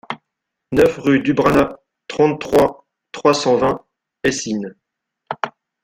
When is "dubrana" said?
1.21-1.77